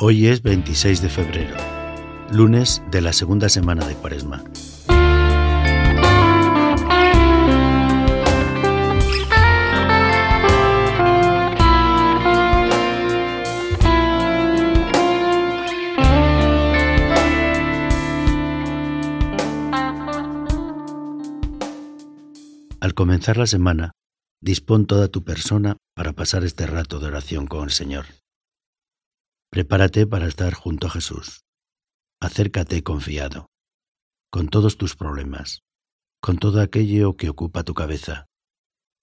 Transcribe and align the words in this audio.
Hoy 0.00 0.28
es 0.28 0.42
26 0.42 1.02
de 1.02 1.08
febrero, 1.08 1.56
lunes 2.30 2.80
de 2.88 3.00
la 3.00 3.12
segunda 3.12 3.48
semana 3.48 3.84
de 3.84 3.96
Cuaresma. 3.96 4.44
Al 22.78 22.94
comenzar 22.94 23.36
la 23.36 23.48
semana, 23.48 23.90
dispón 24.40 24.86
toda 24.86 25.08
tu 25.08 25.24
persona 25.24 25.76
para 25.96 26.12
pasar 26.12 26.44
este 26.44 26.68
rato 26.68 27.00
de 27.00 27.08
oración 27.08 27.48
con 27.48 27.64
el 27.64 27.72
Señor. 27.72 28.17
Prepárate 29.50 30.06
para 30.06 30.26
estar 30.26 30.52
junto 30.52 30.86
a 30.86 30.90
Jesús. 30.90 31.44
Acércate 32.20 32.82
confiado, 32.82 33.46
con 34.30 34.48
todos 34.48 34.76
tus 34.76 34.94
problemas, 34.94 35.62
con 36.20 36.38
todo 36.38 36.60
aquello 36.60 37.16
que 37.16 37.30
ocupa 37.30 37.62
tu 37.64 37.72
cabeza, 37.72 38.26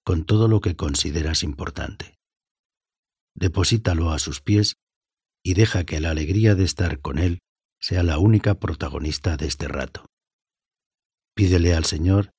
con 0.04 0.26
todo 0.26 0.48
lo 0.48 0.62
que 0.62 0.76
consideras 0.76 1.41
importante. 1.41 2.16
Deposítalo 3.34 4.12
a 4.12 4.20
sus 4.20 4.41
pies 4.41 4.76
y 5.44 5.55
deja 5.55 5.84
que 5.84 5.99
la 5.99 6.12
alegría 6.12 6.54
de 6.55 6.63
estar 6.63 6.99
con 6.99 7.18
Él 7.18 7.40
sea 7.80 8.04
la 8.04 8.20
única 8.20 8.55
protagonista 8.59 9.38
de 9.38 9.48
este 9.48 9.68
rato. 9.68 10.05
Pídele 11.35 11.73
al 11.73 11.85
Señor 11.85 12.32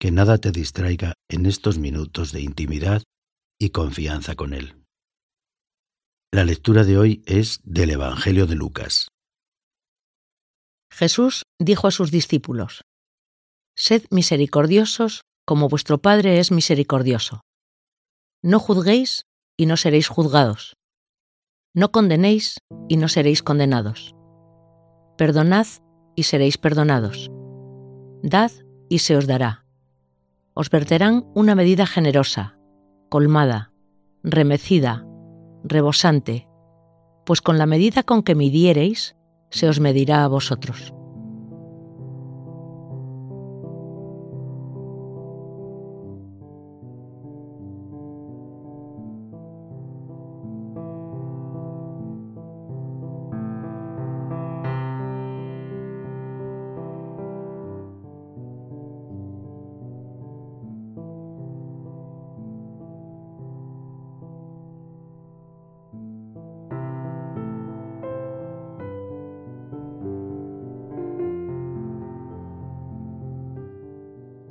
que 0.00 0.10
nada 0.10 0.38
te 0.38 0.50
distraiga 0.50 1.14
en 1.28 1.46
estos 1.46 1.78
minutos 1.78 2.32
de 2.32 2.40
intimidad 2.40 3.02
y 3.58 3.70
confianza 3.70 4.34
con 4.34 4.52
Él. 4.52 4.85
La 6.36 6.44
lectura 6.44 6.84
de 6.84 6.98
hoy 6.98 7.22
es 7.24 7.60
del 7.64 7.92
Evangelio 7.92 8.46
de 8.46 8.56
Lucas. 8.56 9.08
Jesús 10.92 11.44
dijo 11.58 11.86
a 11.86 11.90
sus 11.90 12.10
discípulos, 12.10 12.82
Sed 13.74 14.04
misericordiosos 14.10 15.22
como 15.46 15.70
vuestro 15.70 15.96
Padre 15.96 16.38
es 16.38 16.52
misericordioso. 16.52 17.40
No 18.42 18.58
juzguéis 18.58 19.22
y 19.56 19.64
no 19.64 19.78
seréis 19.78 20.08
juzgados. 20.08 20.74
No 21.72 21.90
condenéis 21.90 22.58
y 22.86 22.98
no 22.98 23.08
seréis 23.08 23.42
condenados. 23.42 24.14
Perdonad 25.16 25.66
y 26.16 26.24
seréis 26.24 26.58
perdonados. 26.58 27.30
Dad 28.22 28.52
y 28.90 28.98
se 28.98 29.16
os 29.16 29.26
dará 29.26 29.64
os 30.52 30.68
verterán 30.68 31.24
una 31.34 31.54
medida 31.54 31.86
generosa, 31.86 32.58
colmada, 33.08 33.72
remecida, 34.22 35.06
rebosante, 35.68 36.48
pues 37.24 37.40
con 37.40 37.58
la 37.58 37.66
medida 37.66 38.02
con 38.02 38.22
que 38.22 38.34
midiereis, 38.34 39.16
se 39.50 39.68
os 39.68 39.80
medirá 39.80 40.24
a 40.24 40.28
vosotros. 40.28 40.95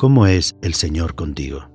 ¿Cómo 0.05 0.27
es 0.27 0.55
el 0.61 0.75
Señor 0.75 1.15
contigo? 1.15 1.71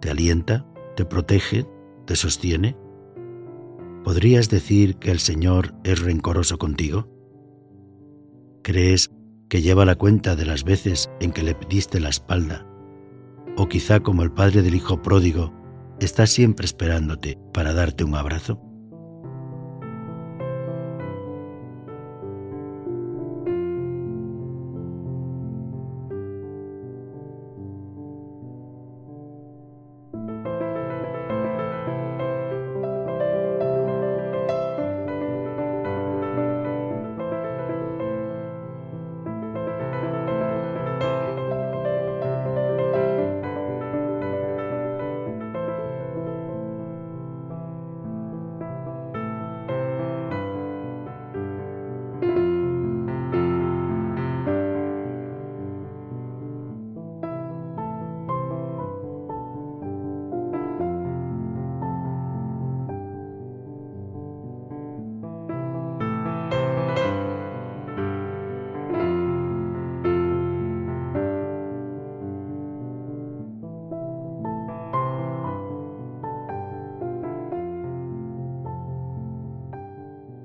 ¿Te 0.00 0.10
alienta? 0.10 0.66
¿Te 0.96 1.04
protege? 1.04 1.64
¿Te 2.04 2.16
sostiene? 2.16 2.76
¿Podrías 4.02 4.50
decir 4.50 4.96
que 4.96 5.12
el 5.12 5.20
Señor 5.20 5.72
es 5.84 6.00
rencoroso 6.00 6.58
contigo? 6.58 7.08
¿Crees 8.64 9.12
que 9.48 9.62
lleva 9.62 9.84
la 9.84 9.94
cuenta 9.94 10.34
de 10.34 10.44
las 10.44 10.64
veces 10.64 11.08
en 11.20 11.30
que 11.30 11.44
le 11.44 11.54
pediste 11.54 12.00
la 12.00 12.08
espalda? 12.08 12.66
¿O 13.56 13.68
quizá 13.68 14.00
como 14.00 14.24
el 14.24 14.32
padre 14.32 14.62
del 14.62 14.74
hijo 14.74 15.00
pródigo, 15.00 15.52
está 16.00 16.26
siempre 16.26 16.66
esperándote 16.66 17.38
para 17.54 17.72
darte 17.72 18.02
un 18.02 18.16
abrazo? 18.16 18.60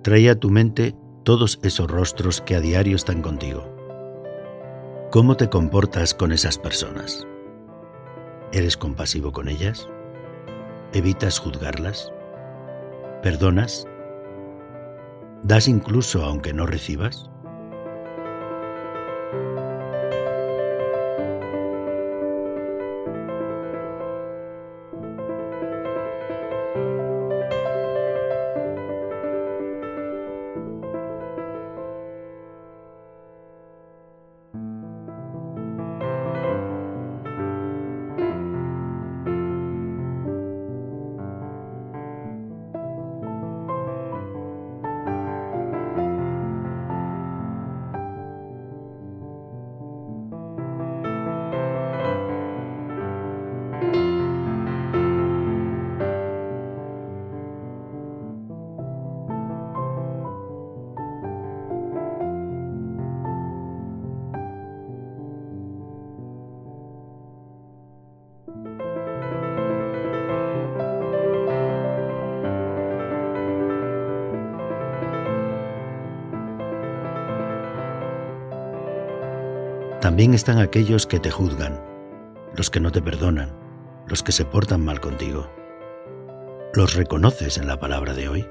Trae 0.06 0.30
a 0.30 0.36
tu 0.36 0.52
mente 0.52 0.96
todos 1.24 1.60
esos 1.64 1.90
rostros 1.90 2.40
que 2.40 2.56
a 2.56 2.60
diario 2.60 2.96
están 2.96 3.24
contigo. 3.24 3.76
¿Cómo 5.10 5.36
te 5.36 5.50
comportas 5.50 6.14
con 6.14 6.32
esas 6.32 6.60
personas? 6.60 7.26
¿Eres 8.54 8.78
compasivo 8.78 9.32
con 9.32 9.48
ellas? 9.48 9.90
¿Evitas 10.94 11.40
juzgarlas? 11.40 12.14
¿Perdonas? 13.24 13.88
¿Das 15.42 15.68
incluso 15.68 16.24
aunque 16.24 16.54
no 16.54 16.68
recibas? 16.68 17.32
También 80.06 80.36
están 80.36 80.60
aquellos 80.60 81.07
que 81.07 81.19
te 81.19 81.31
juzgan, 81.31 81.81
los 82.56 82.69
que 82.69 82.80
no 82.80 82.92
te 82.92 83.02
perdonan, 83.02 83.57
los 84.06 84.22
que 84.22 84.31
se 84.31 84.46
portan 84.46 84.86
mal 84.86 85.00
contigo. 85.00 85.50
¿Los 86.75 86.94
reconoces 86.94 87.57
en 87.57 87.66
la 87.66 87.80
palabra 87.80 88.13
de 88.13 88.30
hoy? 88.30 88.48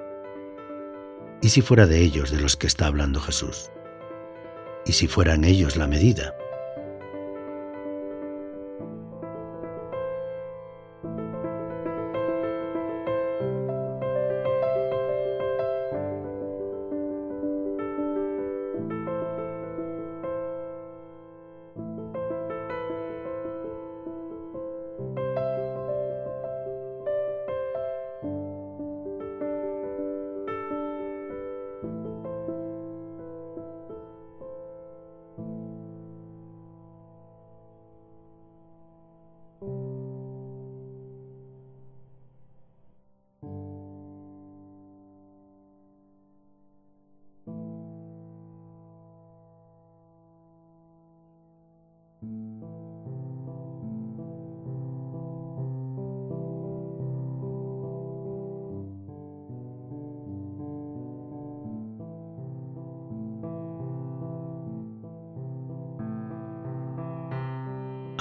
¿Y 1.42 1.50
si 1.50 1.62
fuera 1.62 1.86
de 1.86 2.00
ellos 2.00 2.32
de 2.32 2.40
los 2.40 2.56
que 2.56 2.66
está 2.66 2.86
hablando 2.86 3.20
Jesús? 3.20 3.70
¿Y 4.84 4.94
si 4.94 5.06
fueran 5.06 5.44
ellos 5.44 5.76
la 5.76 5.86
medida? 5.86 6.34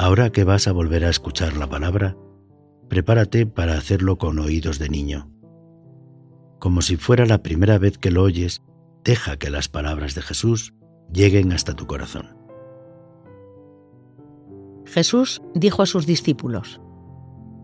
Ahora 0.04 0.32
que 0.32 0.44
vas 0.44 0.68
a 0.68 0.74
volver 0.74 1.06
a 1.06 1.10
escuchar 1.10 1.56
la 1.56 1.70
palabra, 1.70 2.18
prepárate 2.90 3.46
para 3.46 3.78
hacerlo 3.78 4.18
con 4.18 4.38
oídos 4.38 4.78
de 4.78 4.90
niño. 4.90 5.32
Como 6.60 6.82
si 6.82 6.98
fuera 6.98 7.26
la 7.26 7.42
primera 7.42 7.78
vez 7.78 7.98
que 7.98 8.12
lo 8.12 8.22
oyes, 8.22 8.62
deja 9.06 9.38
que 9.38 9.50
las 9.50 9.70
palabras 9.70 10.14
de 10.14 10.22
Jesús 10.22 10.74
lleguen 11.10 11.54
hasta 11.54 11.74
tu 11.74 11.88
corazón. 11.88 12.43
Jesús 14.86 15.42
dijo 15.54 15.82
a 15.82 15.86
sus 15.86 16.06
discípulos, 16.06 16.82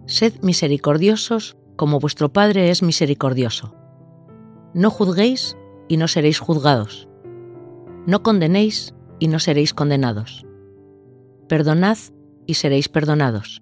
Sed 0.05 0.33
misericordiosos 0.41 1.57
como 1.75 1.99
vuestro 1.99 2.33
Padre 2.33 2.71
es 2.71 2.81
misericordioso. 2.81 3.75
No 4.73 4.89
juzguéis 4.89 5.55
y 5.87 5.97
no 5.97 6.07
seréis 6.07 6.39
juzgados. 6.39 7.07
No 8.05 8.23
condenéis 8.23 8.93
y 9.19 9.27
no 9.27 9.39
seréis 9.39 9.73
condenados. 9.73 10.45
Perdonad 11.47 11.97
y 12.45 12.55
seréis 12.55 12.89
perdonados. 12.89 13.61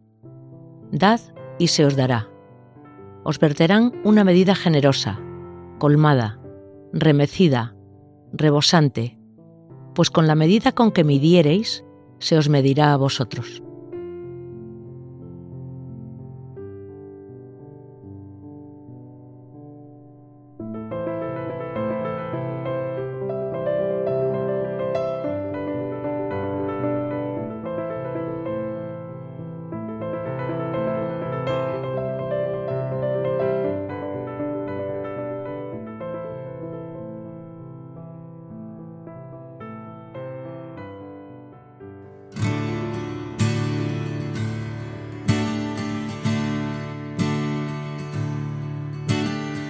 Dad 0.92 1.20
y 1.60 1.68
se 1.68 1.86
os 1.86 1.96
dará. 1.96 2.30
Os 3.24 3.40
verterán 3.40 3.94
una 4.04 4.24
medida 4.24 4.56
generosa, 4.56 5.20
colmada, 5.80 6.40
remecida, 6.94 7.76
rebosante, 8.32 9.18
pues 9.94 10.10
con 10.10 10.28
la 10.28 10.36
medida 10.36 10.72
con 10.72 10.92
que 10.92 11.04
midiereis, 11.04 11.84
se 12.20 12.36
os 12.36 12.48
medirá 12.48 12.94
a 12.94 12.98
vosotros. 12.98 13.67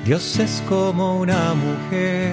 Dios 0.08 0.40
es 0.40 0.64
como 0.70 1.20
una 1.20 1.54
mujer 1.54 2.32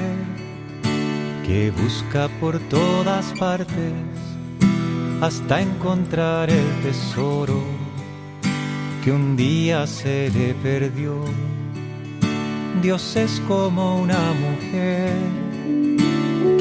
que 1.44 1.72
busca 1.72 2.28
por 2.40 2.60
todas 2.68 3.32
partes 3.36 3.92
hasta 5.20 5.60
encontrar 5.60 6.50
el 6.50 6.64
tesoro 6.84 7.60
que 9.02 9.10
un 9.10 9.34
día 9.36 9.88
se 9.88 10.30
le 10.30 10.54
perdió. 10.54 11.16
Dios 12.80 13.16
es 13.16 13.42
como 13.48 14.00
una 14.00 14.22
mujer 14.34 15.12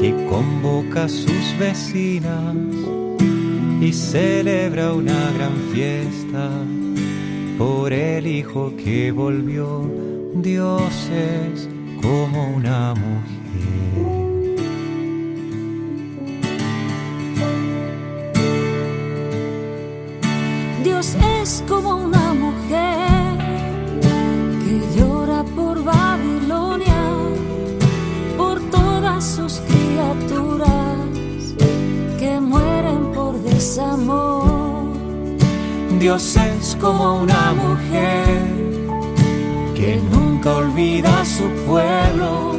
que 0.00 0.26
convoca 0.28 1.04
a 1.04 1.08
sus 1.08 1.56
vecinas 1.60 2.56
y 3.80 3.92
celebra 3.92 4.92
una 4.92 5.30
gran 5.30 5.54
fiesta 5.72 6.50
por 7.56 7.92
el 7.92 8.26
hijo 8.26 8.74
que 8.76 9.12
volvió 9.12 10.13
Dios 10.36 10.92
es 11.12 11.68
como 12.02 12.56
una 12.56 12.92
mujer. 12.94 13.24
Dios 20.82 21.16
es 21.40 21.62
como 21.68 21.94
una 21.94 22.34
mujer 22.34 23.38
que 24.64 24.98
llora 24.98 25.44
por 25.54 25.84
Babilonia, 25.84 27.12
por 28.36 28.60
todas 28.70 29.24
sus 29.24 29.60
criaturas 29.68 30.98
que 32.18 32.40
mueren 32.40 33.12
por 33.14 33.40
desamor. 33.40 34.88
Dios 36.00 36.36
es 36.36 36.76
como 36.80 37.20
una 37.22 37.52
mujer 37.52 38.43
olvida 40.84 41.20
a 41.20 41.24
su 41.24 41.48
pueblo 41.66 42.56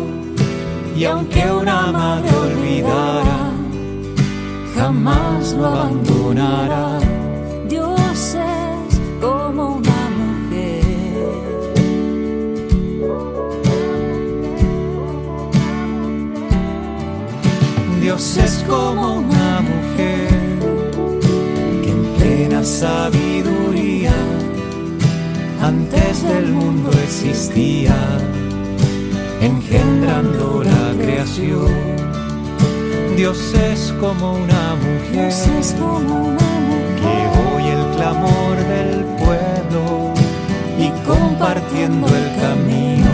y 0.95 1.05
aunque 1.05 1.51
una 1.51 1.91
madre 1.91 2.29
olvidara, 2.35 3.51
jamás 4.75 5.53
lo 5.53 5.65
abandonará. 5.65 6.99
Dios 7.69 8.35
es 8.35 8.99
como 9.21 9.75
una 9.75 10.09
mujer. 10.19 10.81
Dios 18.01 18.37
es 18.37 18.63
como 18.67 19.15
una 19.15 19.61
mujer 19.61 20.29
que 21.83 21.91
en 21.91 22.03
plena 22.17 22.63
sabiduría 22.63 23.24
antes 25.65 26.21
del 26.21 26.51
mundo 26.51 26.91
existía, 27.03 27.95
engendrando 29.41 30.63
la 30.63 31.03
creación. 31.03 31.73
Dios 33.17 33.39
es 33.71 33.91
como 33.99 34.33
una 34.33 34.75
mujer, 34.75 35.33
que 37.01 37.15
oye 37.55 37.71
el 37.79 37.95
clamor 37.95 38.55
del 38.73 39.05
pueblo 39.23 40.13
y 40.77 40.87
compartiendo 41.03 42.05
el 42.09 42.27
camino 42.39 43.13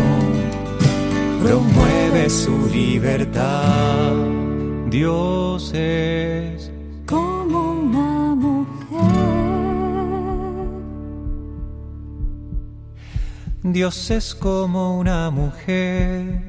promueve 1.41 2.29
su 2.29 2.67
libertad. 2.67 4.11
Dios 4.89 5.71
es 5.73 6.60
Dios 13.63 14.09
es 14.09 14.33
como 14.33 14.97
una 14.97 15.29
mujer 15.29 16.41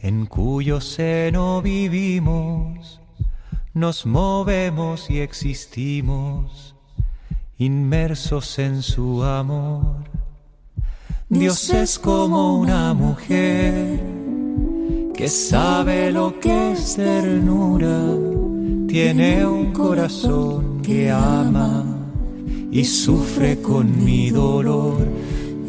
en 0.00 0.24
cuyo 0.24 0.80
seno 0.80 1.60
vivimos, 1.60 2.98
nos 3.74 4.06
movemos 4.06 5.10
y 5.10 5.20
existimos, 5.20 6.74
inmersos 7.58 8.58
en 8.58 8.82
su 8.82 9.22
amor. 9.22 9.96
Dios 11.28 11.68
es 11.68 11.98
como 11.98 12.58
una 12.58 12.94
mujer 12.94 14.00
que 15.14 15.28
sabe 15.28 16.10
lo 16.10 16.40
que 16.40 16.72
es 16.72 16.96
ternura, 16.96 18.16
tiene 18.88 19.44
un 19.44 19.72
corazón 19.74 20.80
que 20.80 21.10
ama 21.10 21.84
y 22.70 22.82
sufre 22.86 23.60
con 23.60 24.02
mi 24.02 24.30
dolor 24.30 25.06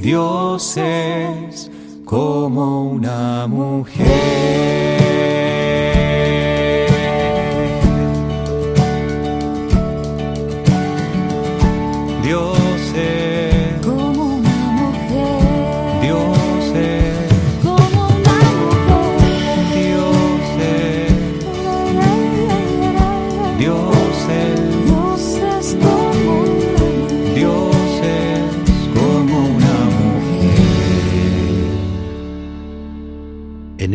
Dios 0.01 0.77
es 0.77 1.69
como 2.05 2.89
una 2.89 3.47
mujer. 3.47 4.98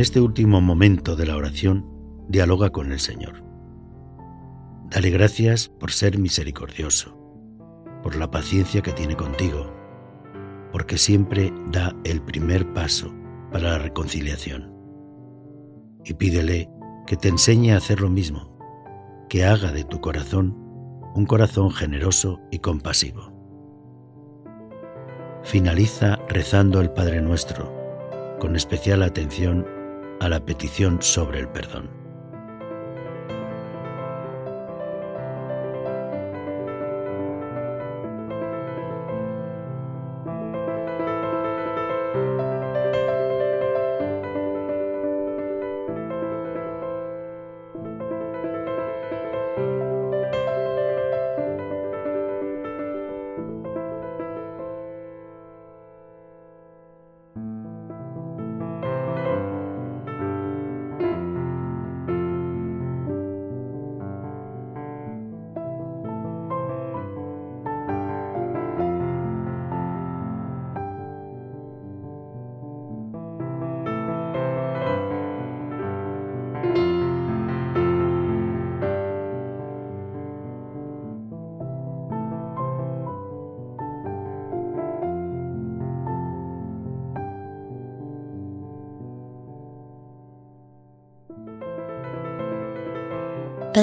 Este 0.04 0.20
último 0.20 0.61
momento 0.61 1.16
de 1.16 1.25
la 1.25 1.34
oración, 1.34 1.87
dialoga 2.28 2.68
con 2.68 2.92
el 2.92 3.00
Señor. 3.00 3.42
Dale 4.90 5.08
gracias 5.08 5.70
por 5.70 5.92
ser 5.92 6.18
misericordioso, 6.18 7.16
por 8.02 8.14
la 8.14 8.30
paciencia 8.30 8.82
que 8.82 8.92
tiene 8.92 9.16
contigo, 9.16 9.75
porque 10.73 10.99
siempre 10.99 11.54
da 11.73 11.96
el 12.04 12.20
primer 12.20 12.70
paso 12.75 13.14
para 13.50 13.70
la 13.70 13.78
reconciliación. 13.78 14.70
Y 16.04 16.12
pídele 16.12 16.68
que 17.06 17.16
te 17.16 17.28
enseñe 17.28 17.73
a 17.73 17.78
hacer 17.78 18.02
lo 18.02 18.11
mismo, 18.11 18.58
que 19.30 19.46
haga 19.46 19.73
de 19.73 19.84
tu 19.84 20.02
corazón 20.02 20.54
un 21.14 21.25
corazón 21.25 21.70
generoso 21.70 22.42
y 22.50 22.58
compasivo. 22.58 23.32
Finaliza 25.44 26.16
rezando 26.28 26.82
el 26.82 26.90
Padre 26.90 27.23
Nuestro, 27.23 27.73
con 28.38 28.54
especial 28.54 29.02
atención 29.02 29.82
a 30.25 30.28
la 30.31 30.40
petición 30.40 31.02
sobre 31.02 31.40
el 31.40 31.49
perdón. 31.49 32.03